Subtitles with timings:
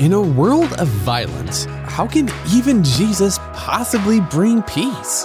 [0.00, 5.24] In a world of violence, how can even Jesus possibly bring peace?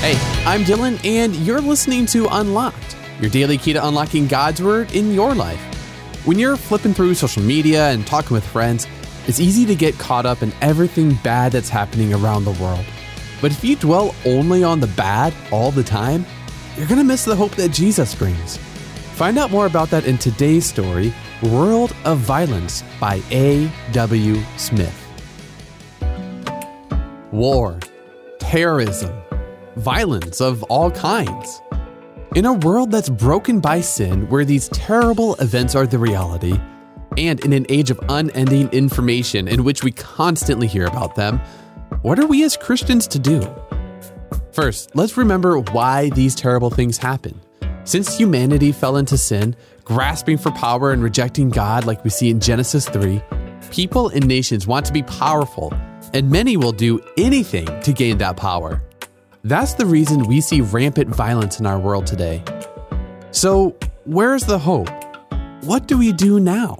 [0.00, 4.92] Hey, I'm Dylan, and you're listening to Unlocked, your daily key to unlocking God's Word
[4.92, 5.60] in your life.
[6.26, 8.88] When you're flipping through social media and talking with friends,
[9.28, 12.84] it's easy to get caught up in everything bad that's happening around the world.
[13.40, 16.26] But if you dwell only on the bad all the time,
[16.76, 18.56] you're going to miss the hope that Jesus brings.
[19.14, 21.12] Find out more about that in today's story,
[21.42, 24.42] World of Violence by A.W.
[24.56, 24.98] Smith.
[27.30, 27.78] War,
[28.38, 29.14] terrorism,
[29.76, 31.60] violence of all kinds.
[32.34, 36.58] In a world that's broken by sin, where these terrible events are the reality,
[37.18, 41.38] and in an age of unending information in which we constantly hear about them,
[42.00, 43.40] what are we as Christians to do?
[44.52, 47.40] First, let's remember why these terrible things happen.
[47.84, 52.38] Since humanity fell into sin, grasping for power and rejecting God, like we see in
[52.38, 53.22] Genesis 3,
[53.70, 55.72] people and nations want to be powerful,
[56.12, 58.82] and many will do anything to gain that power.
[59.42, 62.44] That's the reason we see rampant violence in our world today.
[63.30, 64.90] So, where's the hope?
[65.62, 66.78] What do we do now?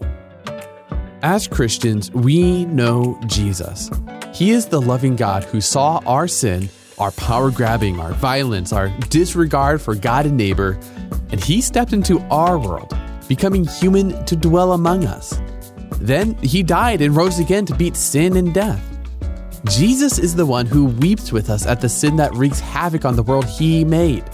[1.22, 3.88] As Christians, we know Jesus.
[4.34, 8.88] He is the loving God who saw our sin, our power grabbing, our violence, our
[9.08, 10.78] disregard for God and neighbor,
[11.30, 12.96] and He stepped into our world,
[13.28, 15.40] becoming human to dwell among us.
[16.00, 18.82] Then He died and rose again to beat sin and death.
[19.66, 23.16] Jesus is the one who weeps with us at the sin that wreaks havoc on
[23.16, 24.24] the world He made.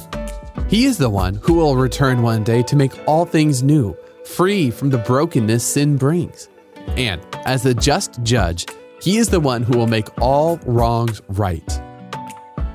[0.68, 4.70] He is the one who will return one day to make all things new, free
[4.70, 6.48] from the brokenness sin brings.
[6.96, 8.66] And as the just judge,
[9.00, 11.82] He is the one who will make all wrongs right.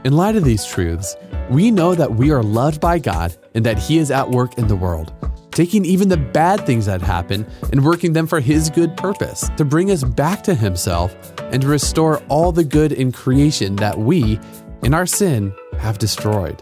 [0.04, 1.16] In light of these truths,
[1.50, 4.68] we know that we are loved by God and that He is at work in
[4.68, 5.14] the world,
[5.52, 9.64] taking even the bad things that happen and working them for His good purpose to
[9.64, 14.38] bring us back to Himself and to restore all the good in creation that we,
[14.83, 16.60] in our sin, have destroyed.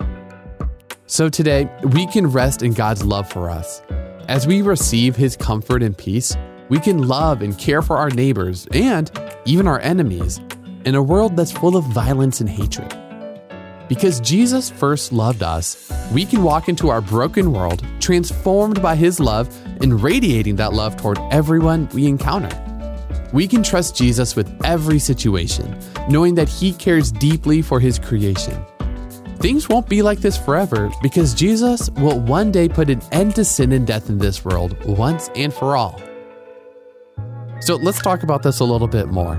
[1.07, 3.81] So today, we can rest in God's love for us.
[4.27, 6.37] As we receive His comfort and peace,
[6.69, 9.11] we can love and care for our neighbors and
[9.45, 10.39] even our enemies
[10.85, 13.00] in a world that's full of violence and hatred.
[13.91, 19.19] Because Jesus first loved us, we can walk into our broken world transformed by His
[19.19, 22.49] love and radiating that love toward everyone we encounter.
[23.33, 28.65] We can trust Jesus with every situation, knowing that He cares deeply for His creation.
[29.39, 33.43] Things won't be like this forever because Jesus will one day put an end to
[33.43, 36.01] sin and death in this world once and for all.
[37.59, 39.35] So let's talk about this a little bit more.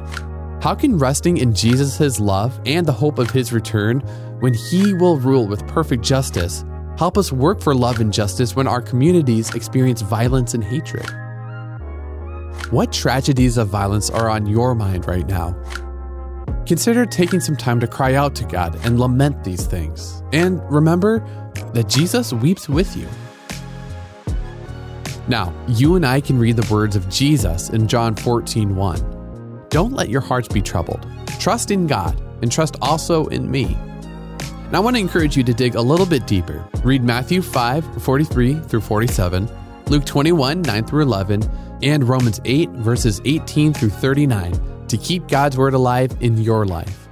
[0.62, 4.00] How can resting in Jesus' love and the hope of his return,
[4.42, 6.64] when he will rule with perfect justice,
[6.98, 11.08] help us work for love and justice when our communities experience violence and hatred?
[12.72, 15.52] What tragedies of violence are on your mind right now?
[16.66, 20.24] Consider taking some time to cry out to God and lament these things.
[20.32, 21.20] And remember
[21.74, 23.06] that Jesus weeps with you.
[25.28, 29.66] Now, you and I can read the words of Jesus in John 14 1.
[29.68, 31.06] Don't let your hearts be troubled.
[31.38, 33.78] Trust in God and trust also in me.
[34.72, 36.66] And I want to encourage you to dig a little bit deeper.
[36.82, 39.46] Read Matthew 5 43 through 47,
[39.88, 41.42] Luke 21 9 through 11,
[41.82, 47.06] and Romans 8 verses 18 through 39 to keep God's Word alive in your life.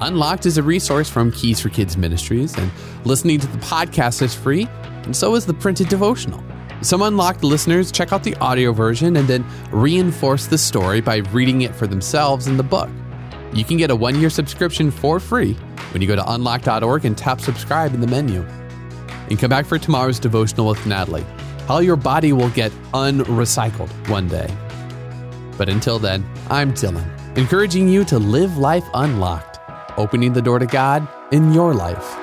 [0.00, 2.72] Unlocked is a resource from Keys for Kids Ministries, and
[3.04, 4.66] listening to the podcast is free,
[5.02, 6.42] and so is the printed devotional.
[6.80, 11.60] Some Unlocked listeners check out the audio version and then reinforce the story by reading
[11.60, 12.88] it for themselves in the book.
[13.52, 15.54] You can get a one year subscription for free
[15.92, 18.42] when you go to unlock.org and tap subscribe in the menu.
[19.28, 21.26] And come back for tomorrow's devotional with Natalie
[21.70, 24.48] how your body will get unrecycled one day.
[25.56, 27.06] But until then, I'm Dylan,
[27.38, 29.60] encouraging you to live life unlocked,
[29.96, 32.16] opening the door to God in your life.